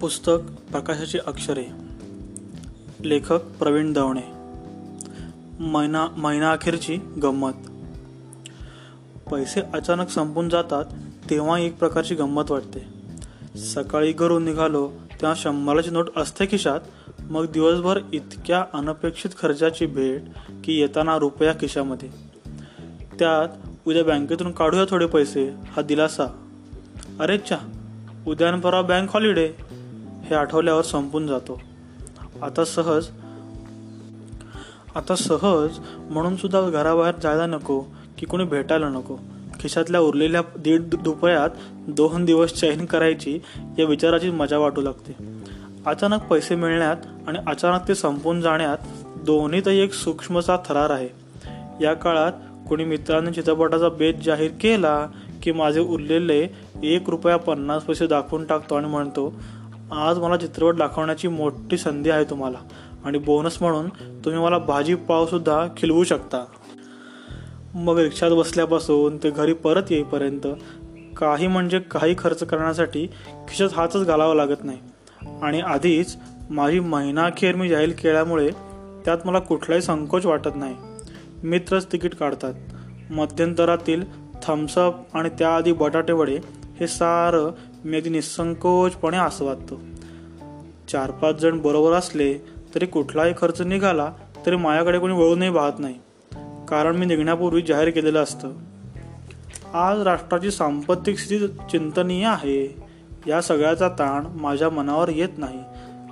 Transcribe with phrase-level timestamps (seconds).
[0.00, 0.38] पुस्तक
[0.70, 1.64] प्रकाशाची अक्षरे.
[3.04, 4.20] लेखक प्रवीण दवणे.
[5.60, 7.52] महिना महिनाअखेरची गंमत.
[9.30, 10.84] पैसे अचानक संपून जातात
[11.30, 12.80] तेव्हा एक प्रकारची गंमत वाटते.
[13.58, 16.80] सकाळी घरून निघालो तेव्हा शंभराची नोट असते खिशात.
[17.20, 20.22] मग दिवसभर इतक्या अनपेक्षित खर्चाची भेट
[20.64, 22.08] की येताना रुपया खिशामध्ये.
[23.18, 23.48] त्यात
[23.86, 25.48] उद्या बँकेतून काढूया थोडे पैसे.
[25.48, 26.26] हा दिलासा.
[27.20, 27.56] अरे चा
[28.26, 29.79] उद्या परवा बँक हॉलिडे.
[30.30, 31.60] हे आठवल्यावर संपून जातो.
[32.42, 33.08] आता सहज
[34.94, 35.78] आता सहज
[36.10, 37.80] म्हणून सुद्धा घराबाहेर जायला नको
[38.18, 39.16] की कोणी भेटायला नको.
[39.60, 41.50] खिशातल्या उरलेल्या दीड दुपयात
[41.88, 43.38] दोन दिवस चैन करायची
[43.78, 45.14] या विचाराची मजा वाटू लागते.
[45.86, 48.78] अचानक पैसे मिळण्यात आणि अचानक ते संपून जाण्यात
[49.24, 51.08] दोन्हीतही एक सूक्ष्मचा थरार आहे.
[51.84, 52.32] या काळात
[52.68, 55.06] कोणी मित्रांनी चित्रपटाचा बेत जाहीर केला
[55.42, 56.48] की माझे उरलेले
[56.82, 59.34] एक रुपया पन्नास पैसे दाखवून टाकतो आणि म्हणतो
[59.92, 62.58] आज मला चित्रपट दाखवण्याची मोठी संधी आहे तुम्हाला.
[63.04, 63.88] आणि बोनस म्हणून
[64.24, 66.44] तुम्ही मला भाजीपावसुद्धा खिलवू शकता.
[67.74, 70.46] मग रिक्षात बसल्यापासून ते घरी परत येईपर्यंत
[71.16, 73.06] काही म्हणजे काही खर्च करण्यासाठी
[73.48, 74.78] खिशात हातच घालावा लागत नाही.
[75.42, 76.16] आणि आधीच
[76.50, 78.50] माझी महिनाखेर मी जाहीर केल्यामुळे
[79.04, 80.76] त्यात मला कुठलाही संकोच वाटत नाही.
[81.44, 82.54] मित्रच तिकीट काढतात.
[83.10, 84.02] मध्यंतरातील
[84.42, 86.38] थम्सअप आणि त्याआधी बटाटेवडे
[86.80, 87.50] हे सारं
[87.84, 89.80] मी अगदी निसंकोचपणे आस्वादतो
[90.88, 92.34] चार पाच जण बरोबर असले
[92.74, 94.12] तरी कुठलाही खर्च निघाला
[94.46, 95.94] तरी माझ्याकडे कोणी वळूनही पाहत नाही.
[96.68, 98.52] कारण मी निघण्यापूर्वी जाहीर केलेलं असतं.
[99.72, 102.76] आज राष्ट्राची सांपत्तिक स्थिती चिंतनीय आहे.
[103.26, 105.58] या सगळ्याचा ताण माझ्या मनावर येत नाही.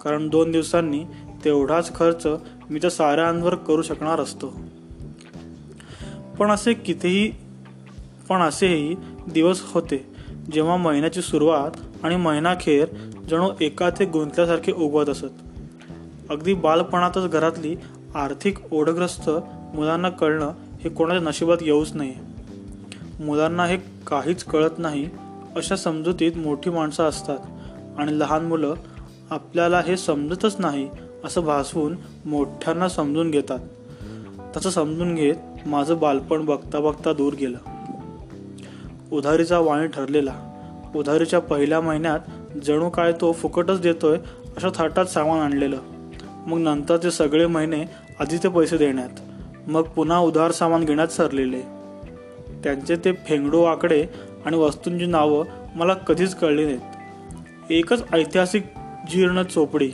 [0.03, 1.05] कारण दोन दिवसांनी
[1.45, 2.27] तेवढाच खर्च
[2.71, 4.55] मी त्या साऱ्यांवर करू शकणार असतो.
[6.39, 7.33] पण असे कितीही
[8.29, 8.95] पण असेही
[9.33, 10.08] दिवस होते.
[10.53, 12.89] जेव्हा महिन्याची सुरुवात आणि महिनाखेर
[13.31, 15.25] जणू एका ते गुंतल्यासारखे उगवत असत.
[16.31, 17.77] अगदी बालपणातच घरातली
[18.15, 19.31] आर्थिक ओढग्रस्त
[19.75, 22.15] मुलांना कळणं हे कोणाच्या नशिबात येऊच नाही
[23.21, 25.09] मुलांना हे काहीच कळत नाही
[25.57, 27.39] अशा समजुतीत मोठी माणसं असतात
[27.99, 28.75] आणि लहान मुलं
[29.31, 30.89] आपल्याला हे समजतच नाही
[31.25, 33.59] असं भासवून मोठ्यांना समजून घेतात.
[34.57, 35.35] तसं समजून घेत
[35.67, 37.59] माझं बालपण बघता बघता दूर गेलं.
[39.13, 40.48] उधारीचा वाणी ठरलेला.
[40.97, 42.19] उधारीच्या पहिल्या महिन्यात
[42.65, 44.19] जणू काय तो फुकटच देतोय
[44.57, 45.79] अशा थाटात सामान आणलेलं.
[46.47, 47.85] मग नंतरचे सगळे महिने
[48.21, 49.09] आधी ते पैसे देण्यात.
[49.67, 51.61] मग पुन्हा उधार सामान घेण्यात सरलेले.
[52.65, 54.07] त्यांचे ते फेंगडो आकडे
[54.45, 55.45] आणि वस्तूंची नावं
[55.75, 56.81] मला कधीच कळली नाहीत.
[57.71, 58.63] एकच ऐतिहासिक
[59.11, 59.91] जीर्ण चोपडी.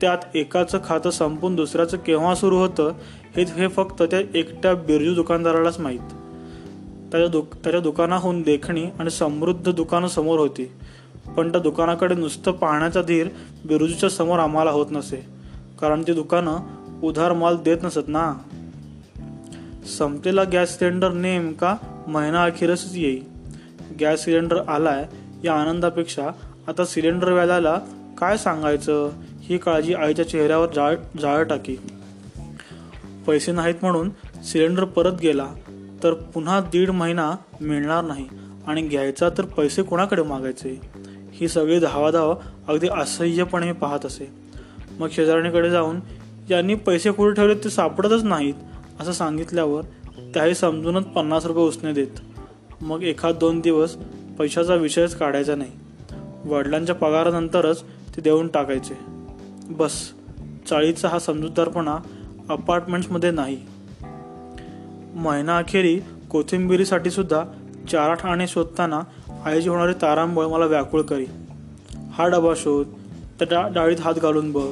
[0.00, 2.92] त्यात एकाचं खातं संपून दुसऱ्याचं केव्हा सुरू होतं
[3.36, 6.00] हे हे फक्त त्या एकट्या बिरजू दुकानदारालाच माहीत.
[7.10, 10.72] त्याच्या दुक त्याच्या दुकानाहून देखणी आणि समृद्ध दुकानं समोर होती.
[11.36, 13.28] पण त्या दुकानाकडे नुसतं पाहण्याचा धीर
[13.64, 15.26] बिरुजूच्या समोर आम्हाला होत नसे.
[15.80, 16.56] कारण ती दुकानं
[17.02, 18.34] उधार माल देत नसत ना.
[19.98, 21.76] संपलेला गॅस सिलेंडर नेमका
[22.08, 23.20] महिना अखेरच येई.
[24.00, 25.06] गॅस सिलेंडर आलाय
[25.44, 26.28] या आनंदापेक्षा
[26.66, 27.78] आता सिलेंडर व्याजाला
[28.18, 29.10] काय सांगायचं?
[29.40, 31.76] ही काळजी आईच्या चेहऱ्यावर जाळ जाळ टाकी.
[33.26, 34.10] पैसे नाहीत म्हणून
[34.44, 35.48] सिलेंडर परत गेला.
[36.02, 38.26] तर पुन्हा दीड महिना मिळणार नाही
[38.66, 40.80] आणि घ्यायचा तर पैसे कोणाकडे मागायचे?
[41.32, 42.34] ही सगळी धावाधाव
[42.68, 44.30] अगदी असह्यपणे पाहत असे.
[44.98, 46.00] मग शेजारणीकडे जाऊन
[46.50, 48.54] यांनी पैसे कुठे ठेवले ते सापडतच नाहीत
[49.00, 49.82] असं सांगितल्यावर
[50.34, 52.20] त्याही समजूनच पन्नास रुपये उसने देत.
[52.80, 53.96] मग एखाद दोन दिवस
[54.38, 55.70] पैशाचा विषयच काढायचा नाही.
[56.44, 58.94] वडिलांच्या पगारानंतरच ते देऊन टाकायचे.
[59.68, 60.12] बस
[60.68, 61.98] चाळीचा हा समजूतदारपणा
[62.48, 63.58] अपार्टमेंट्समध्ये नाही.
[65.14, 66.00] महिनाअखेरी
[66.30, 67.44] कोथिंबिरीसाठी सुद्धा
[67.90, 69.00] चार आठ आणे शोधताना
[69.44, 71.26] आईची होणारी तारांबळ मला व्याकुळ करी.
[72.12, 72.86] हा डबा शोध.
[73.42, 74.70] त्या डाळीत हात घालून बघ.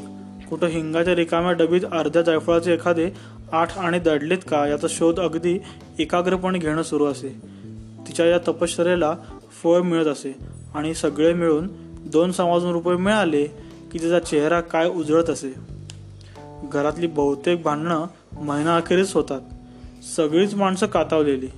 [0.50, 3.10] कुठं हिंगाच्या रिकाम्या डबीत अर्ध्या जायफळाचे एखादे
[3.52, 5.58] आठ आणि दडलेत का याचा शोध अगदी
[5.98, 7.28] एकाग्रपणे घेणं सुरू असे.
[8.08, 9.14] तिच्या या तपश्चर्याला
[9.62, 10.38] फळ मिळत असे
[10.74, 11.68] आणि सगळे मिळून
[12.06, 13.44] दोन समाजून रुपये मिळाले
[13.92, 15.54] की तिचा चेहरा काय उजळत असे.
[16.72, 18.06] घरातली बहुतेक भांडणं
[18.40, 19.40] महिना अखेरीच होतात.
[20.02, 21.48] सगळीच माणसं कातावलेली.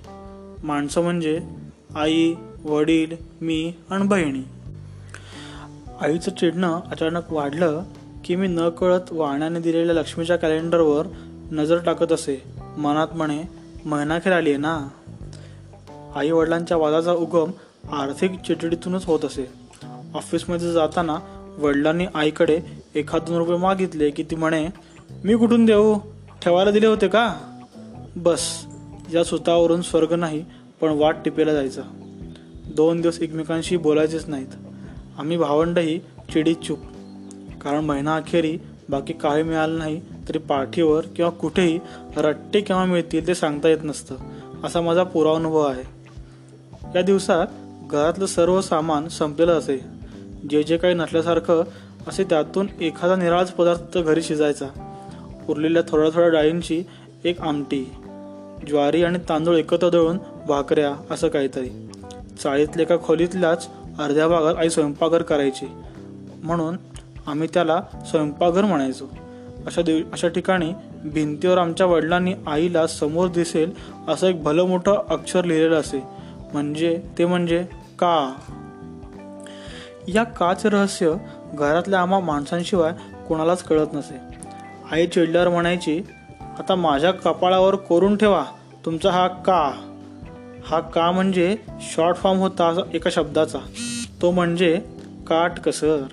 [0.64, 1.40] माणसं म्हणजे
[1.96, 2.34] आई
[2.64, 4.42] वडील मी आणि बहिणी.
[6.00, 7.82] आईचं चिडणं अचानक वाढलं
[8.24, 11.06] की मी न कळत वाण्याने दिलेल्या लक्ष्मीच्या कॅलेंडरवर
[11.52, 12.42] नजर टाकत असे.
[12.78, 13.42] मनात म्हणे
[13.84, 14.88] महिनाखेर आली आहे ना?
[16.14, 17.50] आई वडिलांच्या वादाचा उगम
[17.92, 19.50] आर्थिक चिडचिडीतूनच होत असे.
[20.14, 21.18] ऑफिसमध्ये जाताना
[21.58, 22.60] वडिलांनी आईकडे
[22.94, 24.68] एखाद दोन रुपये मागितले की ती म्हणे
[25.24, 25.98] मी कुठून देऊ?
[26.42, 27.49] ठेवायला दिले होते का?
[28.16, 28.66] बस
[29.14, 30.44] या सुतावरून स्वर्ग नाही
[30.80, 31.82] पण वाट टिपेला जायचा.
[32.76, 34.46] दोन दिवस एकमेकांशी बोलायचेच नाहीत.
[35.18, 35.98] आम्ही भावंडही
[36.32, 36.78] चिडीत चूप
[37.60, 38.58] कारण महिना अखेरी
[38.88, 41.80] बाकी काही मिळालं नाही तरी पाठीवर किंवा कुठेही
[42.16, 44.14] रट्टे केव्हा मिळतील ते सांगता येत नसतं
[44.64, 45.82] असा माझा पुरा अनुभव आहे.
[46.94, 47.46] या दिवसात
[47.90, 49.84] घरातलं सर्व सामान संपलेलं असे.
[50.50, 51.62] जे जे काही नसल्यासारखं
[52.08, 54.66] असे त्यातून एखादा निराळच पदार्थ घरी शिजायचा.
[55.48, 56.84] उरलेल्या थोड्या थोड्या डाळींची
[57.24, 57.84] एक आमटी.
[58.68, 60.18] ज्वारी आणि तांदूळ एकत्र दळून
[60.48, 61.90] भाकऱ्या असं काहीतरी.
[62.42, 63.68] चाळीतल्या एका खोलीतल्याच
[63.98, 65.66] अर्ध्या भागात आई स्वयंपाकघर करायची.
[66.42, 66.76] म्हणून
[67.26, 69.04] आम्ही त्याला स्वयंपाकघर म्हणायचो.
[69.66, 70.72] अशा दिव अशा ठिकाणी
[71.04, 73.72] भिंतीवर आमच्या वडिलांनी आईला समोर दिसेल
[74.08, 76.02] असं एक भलं मोठं अक्षर लिहिलेलं असे.
[76.52, 77.62] म्हणजे ते म्हणजे
[77.98, 78.34] का?
[80.08, 81.14] या काच रहस्य
[81.54, 82.92] घरातल्या आम्हा माणसांशिवाय
[83.28, 84.20] कोणालाच कळत नसे.
[84.92, 86.02] आई चिडल्यावर म्हणायची
[86.60, 88.44] आता माझ्या कपाळावर कोरून ठेवा.
[88.84, 89.72] तुमचा हा का?
[90.64, 93.58] हा का म्हणजे शॉर्ट फॉर्म होता एका शब्दाचा.
[94.22, 94.80] तो म्हणजे
[95.26, 96.04] काट कसर.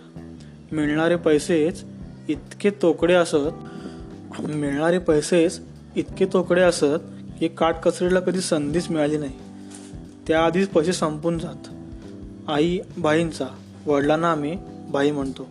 [0.71, 1.83] मिळणारे पैसेच
[2.29, 5.61] इतके तोकडे असत मिळणारे पैसेच
[5.95, 6.99] इतके तोकडे असत
[7.39, 9.33] की काट कसरीला कधी संधीच मिळाली नाही.
[10.27, 11.67] त्याआधीच पैसे संपून जात.
[12.49, 13.45] आई भाईंचा
[13.85, 14.57] वडिलांना आम्ही
[14.91, 15.47] भाई म्हणतो.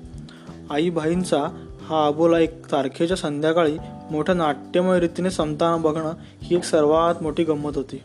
[0.70, 3.76] आई भाईंचा हा अबोला एक तारखेच्या संध्याकाळी
[4.10, 6.12] मोठ्या नाट्यमय रीतीने संपताना बघणं
[6.42, 8.02] ही एक सर्वात मोठी गंमत होती.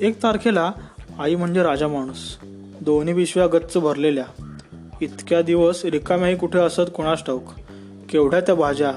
[0.00, 0.72] एक तारखेला
[1.18, 2.38] आई म्हणजे राजा माणूस.
[2.80, 4.24] दोन्ही पिशव्या गच्च भरलेल्या.
[5.00, 7.42] इतक्या दिवस रिकाम्याही कुठे असत कोणास ठाऊक.
[8.08, 8.92] केवढ्या त्या भाज्या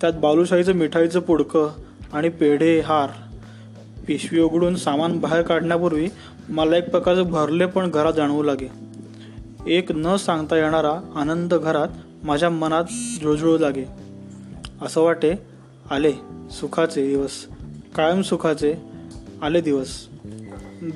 [0.00, 1.68] त्यात बालुशाहीचं मिठाईचं पुडकं
[2.12, 3.10] आणि पेढे हार.
[4.06, 6.08] पिशवी उघडून सामान बाहेर काढण्यापूर्वी
[6.48, 8.66] मला एक प्रकारचं भरले पण घरात जाणवू लागे.
[9.66, 11.88] एक न सांगता येणारा आनंद घरात
[12.24, 12.84] माझ्या मनात
[13.20, 13.84] जुळजुळू लागे.
[14.82, 15.34] असं वाटे
[15.90, 16.12] आले
[16.50, 17.46] सुखाचे दिवस.
[17.94, 18.74] कायम सुखाचे
[19.42, 20.08] आले दिवस.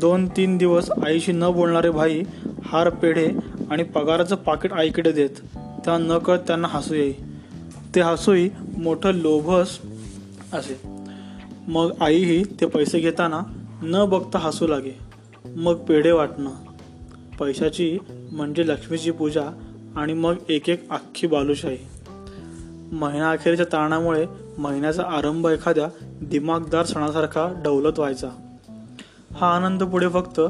[0.01, 2.23] दोन तीन दिवस आईशी न बोलणारे भाई
[2.65, 3.31] हार पेढे
[3.71, 5.31] आणि पगाराचं पाकिट आईकडे देत.
[5.85, 7.13] त्या न कळत त्यांना हसू येई.
[7.95, 9.79] ते हसूही मोठं लोभस
[10.53, 10.81] असे.
[11.69, 13.41] मग आईही ते पैसे घेताना
[13.83, 14.99] न बघता हसू लागे.
[15.57, 16.51] मग पेढे वाटणं.
[17.41, 17.99] पैशाची
[18.33, 19.45] म्हणजे लक्ष्मीची पूजा
[19.97, 21.79] आणि मग एक एक अख्खी बालुशाही.
[22.93, 24.27] महिना अखेरच्या ताणामुळे
[24.59, 28.29] महिन्याचा आरंभ एखाद्या दिमागदार सणासारखा डवलत व्हायचा.
[29.35, 30.41] हा आनंद पुढे फक्त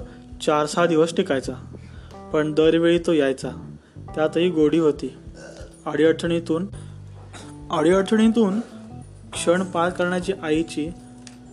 [0.42, 1.52] चार सहा दिवस टिकायचा.
[2.32, 3.48] पण दरवेळी तो यायचा.
[4.14, 5.14] त्यातही गोडी होती.
[5.86, 6.66] अडीअडचणीतून
[7.70, 8.60] अडीअडचणीतून
[9.32, 10.88] क्षण पार करण्याची आईची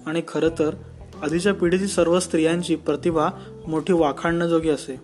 [0.06, 0.74] आणि खरं तर
[1.24, 3.30] आधीच्या पिढीतील सर्व स्त्रियांची प्रतिभा
[3.68, 5.02] मोठी वाखाणण्याजोगी असे.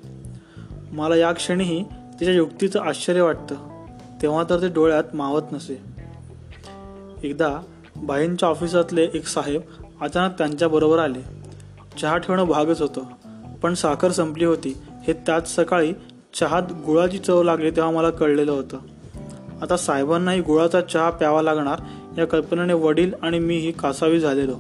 [0.92, 1.84] मला या क्षणीही
[2.20, 3.77] तिच्या युक्तीचं आश्चर्य वाटतं.
[4.22, 5.82] तेव्हा तर ते डोळ्यात मावत नसे.
[7.24, 7.58] एकदा
[7.96, 9.62] बाईंच्या ऑफिसातले एक साहेब
[10.02, 11.22] अचानक त्यांच्याबरोबर आले.
[12.02, 13.02] चहा ठेवणं भागच होतं
[13.62, 14.78] पण साखर संपली होती.
[15.04, 15.94] हे त्याच सकाळी
[16.34, 18.78] चहात गुळाची चव लागली तेव्हा मला कळलेलं होतं.
[19.62, 21.80] आता साहेबांनाही गुळाचा चहा प्यावा लागणार
[22.18, 24.56] या कल्पनेने वडील आणि मीही कासावी झालेलो.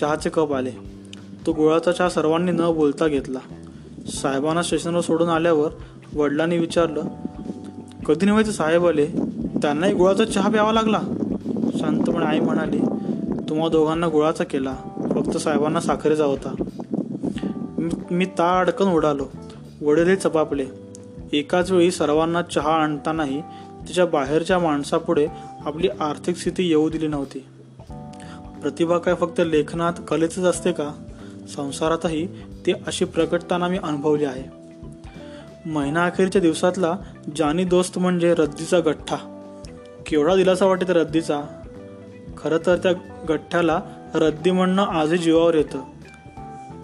[0.00, 0.70] चहाचे कप आले.
[1.46, 3.38] तो गुळाचा चहा सर्वांनी न बोलता घेतला.
[4.06, 5.70] साहेबांना स्टेशनवर सोडून आल्यावर
[6.14, 7.02] वडिलांनी विचारलं
[8.06, 9.06] कधी नव्हे साहेब आले.
[9.62, 11.00] त्यांनाही गुळाचा चहा प्यावा लागला.
[11.78, 12.78] शांतपणे आई म्हणाली
[13.48, 14.74] तुम्हा दोघांना गुळाचा केला.
[15.14, 16.54] फक्त साहेबांना साखरेचा होता.
[18.10, 19.26] मी ता अडकन उडालो
[19.82, 20.66] वडीलही चपापले.
[21.32, 23.40] एकाच वेळी सर्वांना चहा आणतानाही
[23.88, 25.26] तिच्या बाहेरच्या माणसापुढे
[25.64, 27.44] आपली आर्थिक स्थिती येऊ दिली नव्हती.
[28.62, 30.90] प्रतिभा काय फक्त लेखनात कलेचच असते का?
[31.56, 32.26] संसारातही
[32.66, 34.63] ती अशी प्रकटताना मी अनुभवली आहे.
[35.66, 36.96] महिना अखेरच्या दिवसातला
[37.36, 39.16] जानी दोस्त म्हणजे रद्दीचा गठ्ठा.
[40.06, 41.42] केवढा दिलासा वाटे त्या रद्दीचा?
[42.36, 42.92] खरं तर त्या
[43.28, 43.80] गठ्ठ्याला
[44.14, 45.78] रद्दी म्हणणं आजही जीवावर येतं.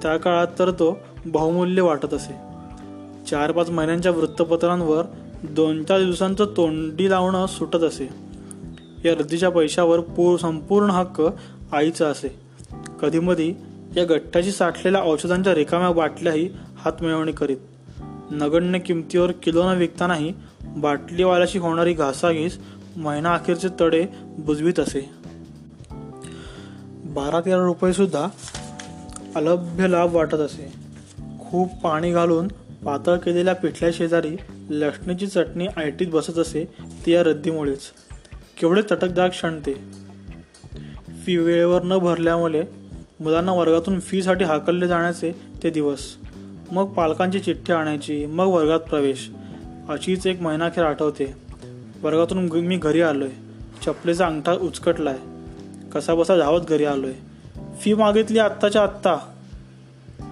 [0.02, 2.34] त्या काळात तर तो बहुमूल्य वाटत असे.
[3.30, 5.04] चार पाच महिन्यांच्या वृत्तपत्रांवर
[5.42, 8.08] दोन चार दिवसांचं तोंडी लावणं सुटत असे.
[9.04, 11.22] या रद्दीच्या पैशावर पूर संपूर्ण हक्क
[11.72, 12.38] आईचा असे.
[13.02, 13.54] कधीमधी
[13.96, 17.56] या गठ्ठ्याशी साठलेल्या औषधांच्या रिकाम्या बाटल्याही हातमिळवणी करीत.
[18.30, 20.34] नगण्य किमतीवर किलोनं विकतानाही
[20.64, 22.58] बाटलीवाल्याशी होणारी घासाघीस
[22.96, 24.06] महिना अखेरचे तडे
[24.38, 25.10] बुजवीत असे.
[27.04, 28.28] बारा तेरा रुपये सुद्धा
[29.36, 30.72] अलभ्य लाभ वाटत असे.
[31.40, 32.48] खूप पाणी घालून
[32.84, 34.36] पातळ केलेल्या पिठल्या शेजारी
[34.70, 36.64] लसणीची चटणी आयटीत बसत असे
[37.06, 37.80] ती या रद्दीमुळेच.
[38.60, 39.74] केवढे तटकदार क्षण ते.
[41.26, 42.62] फी वेळेवर न भरल्यामुळे
[43.20, 45.32] मुलांना वर्गातून फीसाठी हाकलले जाण्याचे
[45.62, 46.16] ते दिवस.
[46.72, 49.30] मग पालकांची चिठ्ठी आणायची मग वर्गात प्रवेश.
[49.88, 51.36] अशीच एक महिनाखेर आठवते.
[52.02, 53.28] वर्गातून मी घरी आलोय.
[53.84, 55.18] चपलेचा अंगठा उचकटलाय.
[55.94, 57.12] कसा बसा धावत घरी आलोय.
[57.80, 59.16] फी मागितली आत्ताच्या आत्ता.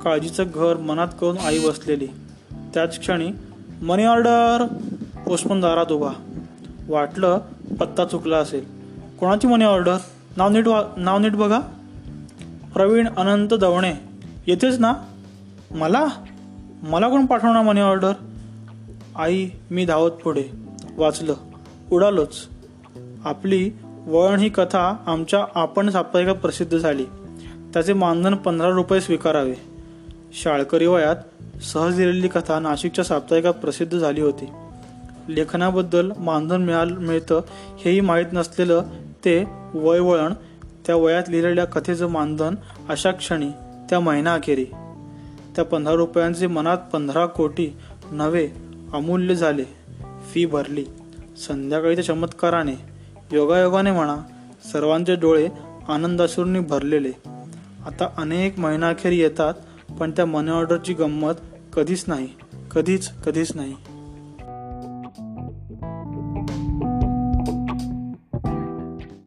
[0.05, 2.07] काळजीचं घर मनात करून आई बसलेली.
[2.75, 3.31] त्याच क्षणी
[3.83, 4.67] मनी ऑर्डर.
[5.27, 6.11] पोस्टमन दारात उभा.
[6.89, 7.39] वाटलं
[7.81, 8.65] पत्ता चुकला असेल.
[9.21, 9.97] कोणाची मनी ऑर्डर?
[10.37, 11.61] नाव नीट वा नाव नीट बघा.
[12.75, 13.95] प्रवीण अनंत दवणे.
[14.47, 14.95] येतेच ना?
[15.71, 16.07] मला?
[16.83, 18.13] मला कोण पाठवणार मनी ऑर्डर
[19.17, 20.45] आई मी धावत पुढे.
[20.97, 21.35] वाचलं.
[21.93, 22.49] उडालोच.
[23.25, 23.71] आपली
[24.07, 27.05] वळण ही कथा आमच्या आपण साप्ताहिकात प्रसिद्ध झाली.
[27.75, 29.55] त्याचे मानधन पंधरा रुपये स्वीकारावे.
[30.43, 31.17] शाळकरी वयात
[31.63, 34.49] सहज दिलेली कथा नाशिकच्या साप्ताहिकात प्रसिद्ध झाली होती.
[35.29, 37.41] लेखनाबद्दल मानधन मिळाल मिळतं
[37.85, 38.83] हेही माहीत नसलेलं
[39.25, 39.45] ते
[39.75, 40.33] वय वळण
[40.87, 42.55] त्या वयात लिहिलेल्या कथेचं मानधन
[42.89, 43.51] अशा क्षणी
[43.91, 44.67] त्या महिना अखेरी.
[45.59, 47.77] त्या पंधरा रुपयांचे मनात पंधरा कोटी
[48.11, 48.49] नवे
[48.93, 49.65] अमूल्य झाले.
[50.33, 50.85] फी भरली.
[51.49, 52.73] संध्याकाळीच्या चमत्काराने
[53.33, 54.17] योगायोगाने म्हणा
[54.73, 55.49] सर्वांचे डोळे
[55.89, 57.13] आनंदासुरनी भरलेले.
[57.87, 59.55] आता अनेक महिनाखेर येतात
[60.01, 61.33] पण त्या मनी ऑर्डरची गंमत
[61.77, 62.29] कधीच नाही.
[62.71, 63.75] कधीच कधीच नाही.